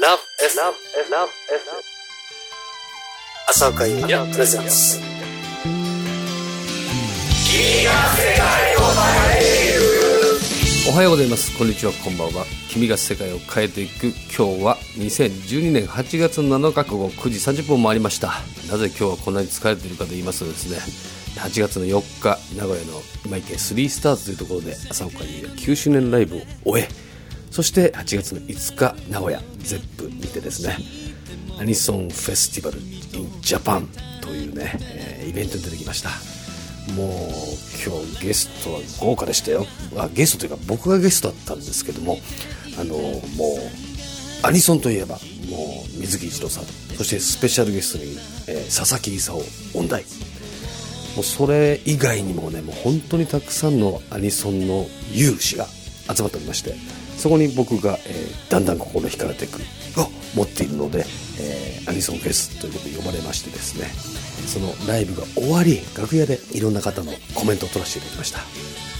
[0.00, 0.72] Love F Love
[1.04, 1.70] F Love F
[3.50, 4.98] 朝岡優也プレゼンツ
[10.88, 11.56] おはようございます。
[11.58, 12.46] こんにちはこんばんは。
[12.70, 14.06] 君が世界を変えていく。
[14.34, 18.28] 今日は2012年8月7日午後9時30分もありました。
[18.70, 20.78] なぜ今日はこんなに疲れているかと言いますとですね
[21.42, 27.11] 8月の4日名古屋の今池3スターズというところで朝岡優也9周年ライブを終え
[27.52, 30.76] そして8月の5日名古屋ゼップにてですね
[31.60, 33.86] アニソンフェスティバル in Japan
[34.22, 36.10] というね、えーイベントに出てきました。
[36.94, 37.08] もう
[37.86, 39.66] 今日ゲストは豪華でしたよ。
[39.96, 42.18] あゲストというか僕がゲストだったんですけども
[42.78, 43.00] あのも
[44.42, 45.14] うアニソンといえば
[45.48, 46.64] もう水木一郎さん。
[46.96, 49.42] そしてスペシャルゲストに、えー佐々木功
[49.74, 50.02] 音大。
[51.14, 55.66] もうそれ以外にもねもう本当にたくさんのアニソンの有志が
[56.14, 56.74] 集まっておりまして
[57.22, 59.60] そこに僕が、えーだんだん心惹かれていく
[60.00, 61.04] を持っているので、
[61.40, 63.86] えーアニソンフェスということで呼ばれましてですね
[64.46, 68.40] そのライブが終わり楽屋でいろんな方のコメントを取らせていただきました。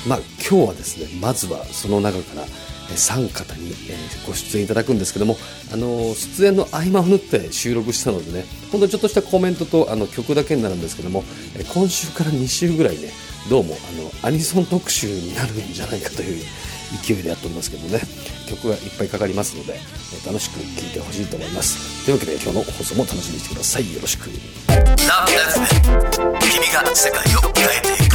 [0.08, 2.46] まあ今日はですねまずはその中から
[2.94, 5.36] 3方に、えご出演いただくんですけども、
[5.72, 11.24] あの出演の合間を縫って収録したのでね本当にちょっとしたコメントとあの曲だけになるんですけども、
[11.56, 13.10] え今週から2週ぐらいね
[13.50, 16.44] どうもあのアニソン特集になるんじゃないかという
[17.06, 18.00] 勢いでやっておりますけどね。
[18.48, 22.04] 曲がいっぱいかかりますので、えー楽しく聴いてほしいと思います。
[22.04, 23.94] というわけで今日の放送も楽しみにしてください。
[23.94, 24.28] よろしく。
[24.30, 24.40] 君
[26.72, 28.12] が世界を変えていく。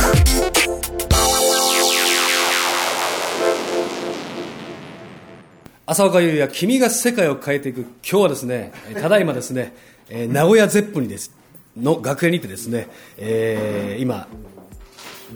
[5.86, 7.81] 浅岡優也君が世界を変えていく。
[7.81, 9.73] 今日はですねえーただいまですね、
[10.09, 11.31] えー名古屋ゼップにです。
[11.75, 14.28] の学園にてですね、えー今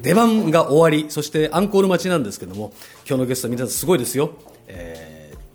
[0.02, 2.73] 出番が終わりそしてアンコール待ちなんですけども
[3.08, 4.31] 今日のゲストは皆さんすごいですよ、
[4.67, 5.11] えー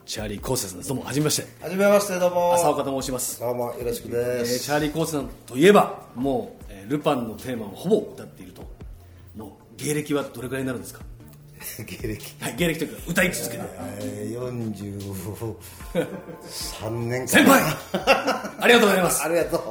[0.07, 0.89] チャーリー・コーセさんです。
[0.91, 1.49] どうもはじめまして。
[1.61, 2.55] はじめましてどうも。
[2.55, 8.63] 浅岡と申します、どうもよろしくえです、ーチャーリー・コーセさんといえばもう、えールパンのテーマをほぼ歌っていると。
[9.37, 11.01] もう芸歴はどれくらいになるんですか？
[11.85, 12.35] 芸歴。
[12.41, 13.65] はい芸歴というか歌い続けて
[13.99, 15.57] えー
[16.85, 17.29] 43年間。
[17.29, 17.63] 先輩！
[18.61, 19.23] ありがとうございます。
[19.25, 19.66] ありがと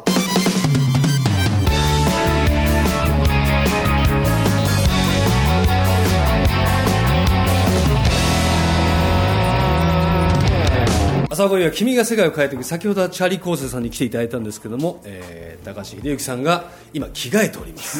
[11.35, 17.99] 朝岡優也君が世界を変えていく先ほどはチャーリー・コーセさんに来ていただいたんですけども、えー高橋秀幸さんが今着替えております。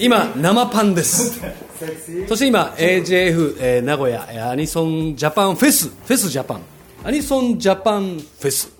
[0.00, 1.38] 今生パンです。
[2.26, 6.60] そして今 AJF、えー名古屋えーアニソンジャパンフェスフェスジャパン。
[7.04, 8.72] アニソンジャパンフェス。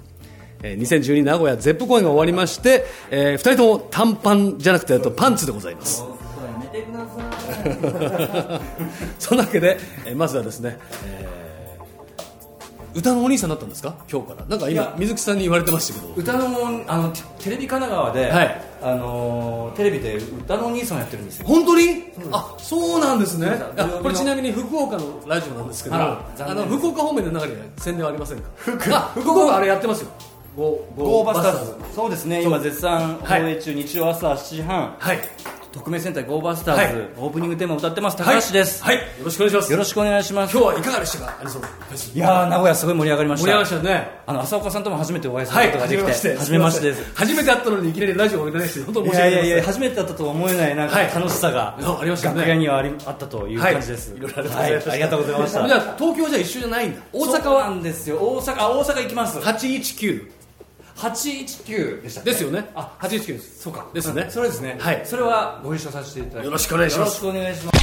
[0.64, 6.02] えー2012名古屋ゼップ公演が終わりまして、え2人とも短パンじゃなくてパンツでございます。
[9.20, 11.33] そ んなわけで、えーまずはですね、えー
[12.94, 13.94] 歌のお兄さんだったんですか？
[14.10, 14.44] 今日から。
[14.46, 16.14] なんか今水木さんに言われてましたけど。
[16.14, 18.64] 歌のあのテテレビ神奈川で、はい。
[18.82, 21.46] あのーテレビで歌のお兄さんやってるんですよ。
[21.48, 22.04] 本当に？
[22.30, 23.50] あそうなんですね。
[24.02, 28.48] これちなみに福岡のラジオなんですけどあの福岡方面の中で宣伝はありませんか？
[28.92, 30.10] あ福岡あれやってますよ。
[30.56, 31.94] ゴーゴーバスターズ。
[31.96, 32.42] そうですね。
[32.44, 33.52] 今絶賛放はい。
[33.54, 34.94] 映中、日曜朝7時半。
[34.98, 35.18] はい
[35.74, 37.08] 特命センターゴーバスターズ、はい。
[37.16, 38.16] オープニングテーマを歌ってます。
[38.16, 39.06] 高橋です、はい、はい。
[39.18, 39.72] よろしくお願いします。
[39.72, 40.56] よろしくお願いします。
[40.56, 41.38] 今日はいかがでしたか？
[41.40, 41.62] アニソン
[42.14, 43.46] いやー名古屋すごい盛り上がりました。
[43.46, 44.20] 盛り上がりましたね。
[44.24, 46.92] あの浅岡さんとも初めてお会いするはいことができて、初めまして。
[46.92, 47.14] です。
[47.16, 51.06] 初めて会ったのにいきなりラジオをいただいて本当に申し訳ないやいや初めてだったとは思えないなんかはい。
[51.12, 52.36] 楽しさが、あありましたね。
[52.36, 57.00] 楽屋にはありあったという感じです、はい、いろいろありがとうございました、じゃあ東京じゃ一緒じゃないんだ。
[57.12, 58.16] 大大阪はんですよ。
[58.16, 59.38] 大阪あ大阪行きます。
[59.38, 60.30] 819
[60.96, 62.30] 819でしたっけ？
[62.30, 62.70] ですよね。
[62.74, 63.62] あ819です。
[63.62, 63.86] そうか。
[63.92, 64.26] ですね。
[64.30, 64.76] それですね。
[64.78, 65.02] はい。
[65.04, 67.24] それはご一緒させていただきますよろしくお願いします。
[67.24, 67.78] よろしくお願いします。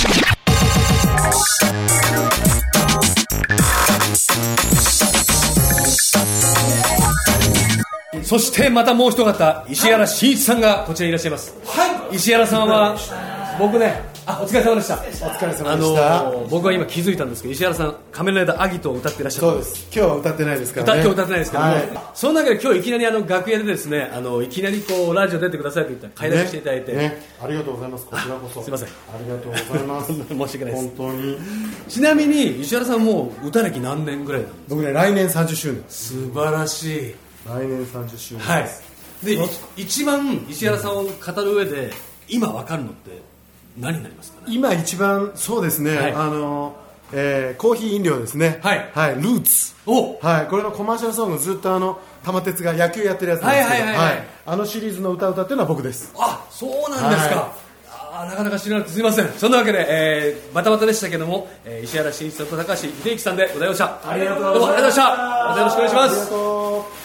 [8.24, 11.54] そしてまたもう一方石原慎一さんがこちらにいらっしゃいます。
[11.66, 12.16] はい。
[12.16, 12.96] 石原さんは
[13.60, 14.96] 僕ねあお疲れ様でした。
[14.96, 14.98] お
[15.32, 19.88] 疲れ様あでした、のー僕は今気づいたんですけど石原さん仮面ライダーアギトを歌ってらっしゃるそうです。
[19.94, 21.02] 今日は歌ってないですからね。
[21.02, 21.84] 歌今日歌ってないですけども、はい。
[22.14, 27.22] その中で今日いきなりあの楽屋でですねあのいきなりこうラジオ出てくださいと言ったら快諾していただいて、ねね。
[27.42, 28.06] ありがとうございます。
[28.06, 28.64] こちらこそ。
[28.64, 28.88] すいません。
[28.88, 28.92] あ
[29.24, 30.14] りがとうございます。
[30.14, 30.76] 申し訳ないです。
[30.76, 31.38] 本当に。
[31.88, 35.84] ちなみに石原さんもう歌歴何年ぐらいなの僕ね来年30周年。
[35.90, 37.16] 素晴らしい。
[37.48, 38.84] 来年30周年はいです。
[39.24, 39.40] でい。
[39.78, 41.92] 一番石原さんを語る上で
[42.28, 43.31] 今分かるのって
[43.78, 44.46] 何になりますかね？
[44.50, 46.14] 今一番そうですね、はい。
[46.14, 46.76] あの、
[47.14, 48.60] えーコーヒー飲料ですね。
[48.62, 49.16] はい。
[49.16, 49.74] ルーツ。
[49.86, 50.20] お！
[50.22, 54.28] はい、これのコマーシャルソングずっとあの玉鉄が野球やってるやつなんですけど、はいはいはいはい。
[54.46, 56.14] あのシリーズの歌を歌ってるのは僕です。
[56.18, 57.54] あそうなんですか、は
[58.14, 59.30] あなかなか知らなくてすみません。
[59.30, 64.00] そんなわけで、えー、バタバタでしたけども、えー石原慎一さんと高橋秀之さんでございました。
[64.08, 65.60] ありがとうどうもありがとうございました。
[65.60, 66.10] よろしくお願いしま
[66.96, 67.01] す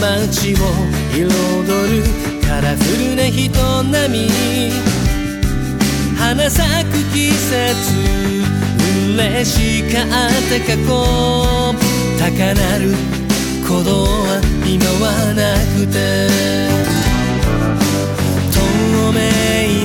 [0.00, 0.56] 街を
[1.12, 2.02] 彩る
[2.40, 4.30] カラフルな人並み。
[6.16, 7.54] 花咲く季節
[9.14, 10.06] 嬉しかっ
[10.48, 10.88] た過去。
[12.18, 12.24] 高
[12.54, 12.94] 鳴る
[13.62, 15.04] 鼓動は今は
[15.34, 15.38] な
[15.76, 15.94] くて。
[18.52, 18.58] 透
[19.12, 19.79] 明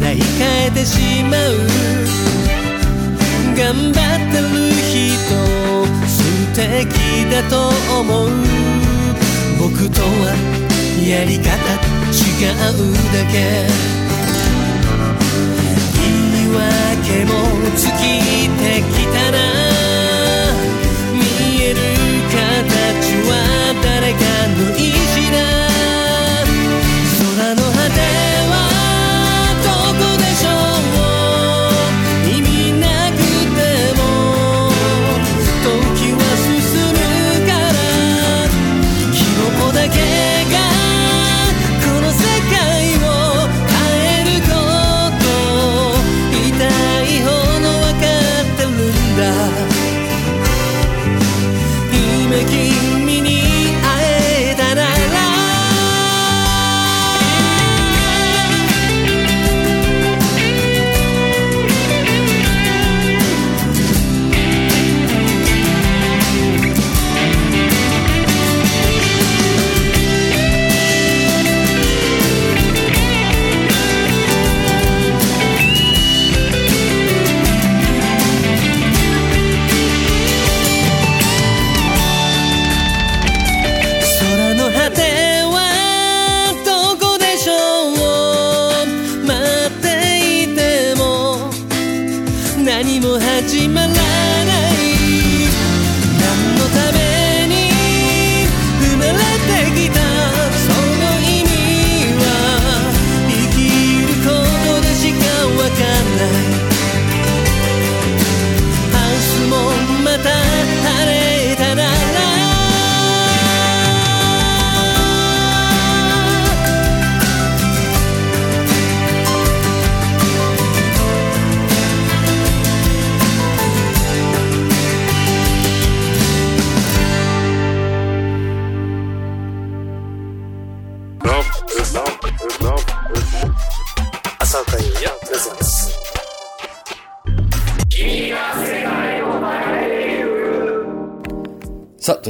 [0.00, 1.52] 話題変えてしまう
[3.54, 4.48] 頑張ってる
[4.80, 4.96] 人
[6.08, 6.16] 素
[6.54, 6.58] 敵
[7.30, 7.52] だと
[8.00, 8.28] 思う
[9.58, 10.32] 僕とは
[11.06, 11.44] やり方
[12.10, 12.16] 違
[12.48, 13.34] うだけ
[15.96, 16.02] 言
[16.44, 17.30] い訳も
[17.76, 18.00] 尽き
[18.58, 19.09] てきた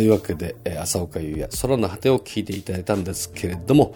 [0.00, 3.95] というわけで、えー朝岡優也、空の果てを聞いていただいたんですけれども、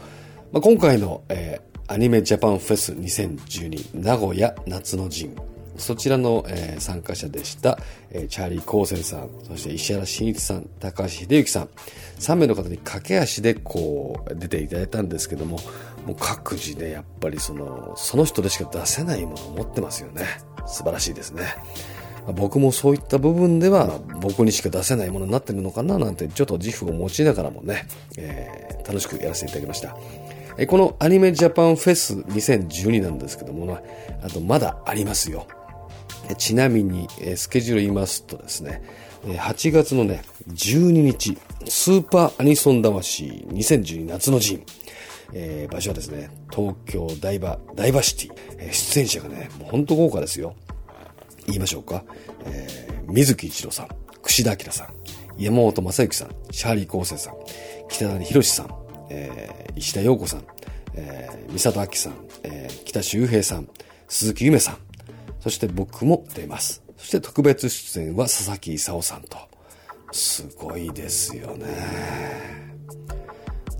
[0.52, 5.34] まあ、今回の、えーアニメジャパンフェス2012名古屋夏の陣、
[5.78, 7.78] そちらの、えー参加者でした、
[8.10, 11.68] えーチャーリー・コーセンさん、そして石原慎一さん、高橋秀幸さん、
[12.18, 15.58] 3名の方に駆け足でこう、出ていただいたんですけども、
[16.04, 20.26] もう各自でやっぱりその、その人でしか出せないものを持ってますよね。
[20.66, 21.44] 素晴らしいですね。
[22.32, 29.96] 僕もそういった部分では僕にしか出せないものになってるのかななんてちょっと自負を持ちながらもね、えー楽しくやらせていただきました。
[30.66, 33.78] このアニメジャパンフェス2012なんですけども、
[34.22, 35.46] あとまだありますよ。
[36.36, 38.82] ちなみに、スケジュール言いますとですね、
[39.24, 44.62] 8月のね、12日、スーパーアニソン魂2012夏の陣。
[45.32, 48.38] えー場所はですね、東京ダイバ、ダイバーシティ。
[48.58, 50.54] えー出演者がね、もう本当豪華ですよ。
[51.46, 52.04] 言いましょうか。
[52.44, 53.88] えー水木一郎さん、
[54.22, 54.94] 串田明さん、
[55.36, 57.34] 山本正幸さん、シャーリー昴生さん、
[57.88, 58.70] 北谷博さん、
[59.10, 60.44] えー石田陽子さん、
[60.94, 63.68] えー、三里明さん、えー北周平さん、
[64.08, 64.78] 鈴木夢さん、
[65.40, 66.82] そして僕も出ます。
[66.96, 69.36] そして特別出演は佐々木勲さんと。
[70.12, 71.66] すごいですよね。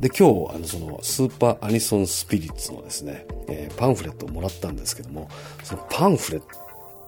[0.00, 5.30] で、今日、あの、その、スーパーアニソンスピリッツのですね、えーパンフレットをもらったんですけども、
[5.62, 6.42] そのパンフレッ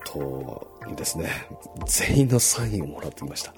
[0.06, 1.28] トにですね、
[1.86, 3.52] 全員のサインをもらってきました。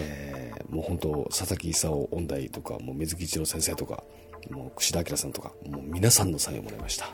[0.00, 4.04] えーもう本当、佐々木勲音大とか、もう水木一郎先生とか、
[4.50, 7.06] もう串田明さんとか、もう皆さんのサインをもらいました。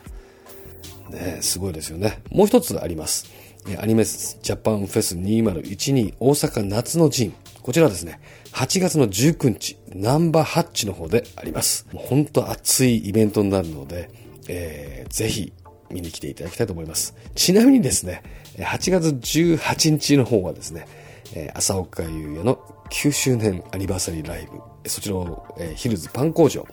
[1.09, 2.21] ねすごいですよね。
[2.31, 3.31] もう一つあります。
[3.79, 7.33] アニメジャパンフェス2012大阪夏の陣。
[7.61, 8.19] こちらですね、
[8.51, 11.87] 8月の19日、ナンバーハッチの方であります。
[11.93, 14.09] もう本当熱いイベントになるので、
[14.47, 15.53] えーぜひ
[15.89, 17.15] 見に来ていただきたいと思います。
[17.35, 18.23] ちなみにですね、
[18.57, 20.87] 8月18日の方はですね、
[21.33, 26.65] え朝岡優也の9周年アニバーサリーライブ、そちらを、ヒルズパン工場、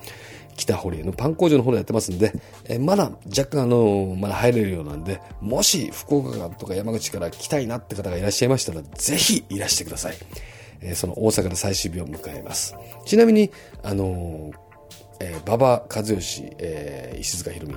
[0.57, 2.33] 北堀江のパン工場の方でやってますんで、
[2.69, 10.17] えまだ若干あのまだ入れるようなんで、もし福岡とか山口から来たいなって方がいらっしゃいましたら、ぜひいらしてください。
[10.83, 12.75] えその大阪で最終日を迎えます。
[13.07, 13.51] ちなみに、
[13.83, 14.51] あの
[15.21, 17.77] え馬場和義、えー石塚ひろみ、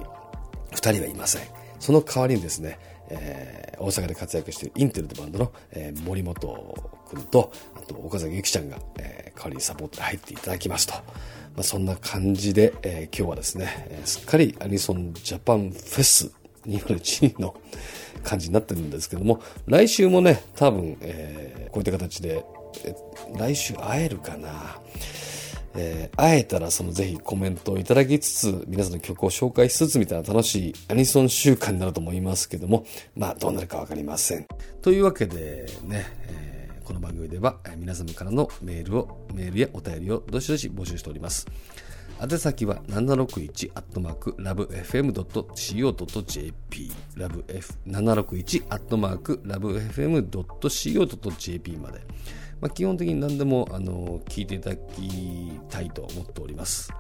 [0.76, 1.42] 二人はいません。
[1.80, 2.80] その代わりにですね、
[3.10, 10.94] えー大阪で活躍しているインテルというバンドの、えー森本君と、あと岡崎ゆきちゃんが、えー代わりにサポートで入っていただきますと。
[10.94, 11.02] ま
[11.62, 16.32] あ、そんな感じで、えー今日はですね、えーすっかりアニソンジャパンフェス
[16.68, 17.56] 2012の
[18.24, 22.44] 感じになってるんですけども、来週もね、多分、えーこういった形で、
[22.86, 22.96] え
[23.38, 24.80] 来週会えるかな。
[25.76, 34.48] えー会えたらそのぜひコメントをいただきつつ、皆さんの曲を紹介しつつみたいな楽しいアニソン週間になると思いますけども、まあどうなるかわかりません。
[34.82, 36.56] というわけでね、えー
[36.86, 41.48] この番組では皆様からのメールを、メールやお便りをどしどし募集しております。
[42.22, 52.02] 宛先は761アットマーク lovefm.co.jp love761 アットマーク lovefm.co.jp まで。
[52.62, 56.92] まあ、基本的に何でもあの聞いていただきたいと思っております。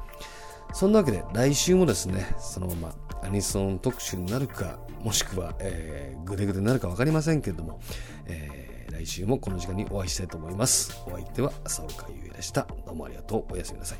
[0.73, 7.79] そんなわけで来週もですね、そのままアニソン特集になるか、もしくは、えー、グデグデになるか分かりませんけれども、
[8.25, 11.03] えー来週もこの時間にお会いしたいと思います。
[11.05, 12.65] お相手は浅岡優也でした。
[12.85, 13.53] どうもありがとう。
[13.53, 13.99] おやすみなさい。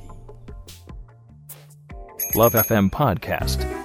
[2.36, 3.85] Love FM Podcast.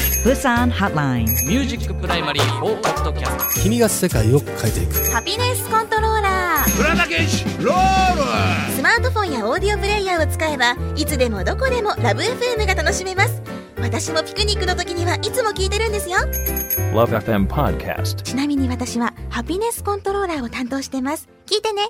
[0.23, 1.25] Busan Hotline.
[1.47, 4.93] Music Primary 4ポッドキャスト君が世界を変えていく。
[5.11, 6.79] Happiness Controller ス
[8.83, 13.41] マートフォンやオーディオプレイヤーを使えばいつでもどこでもラブ f m が楽しめます。
[13.81, 16.19] 私もピクニックの時にはいつも聞いてるんですよ。
[16.93, 18.21] Love FM Podcast.
[18.21, 21.27] ちなみに私はハピネスコントローラーを担当してます。
[21.47, 21.89] 聞いてね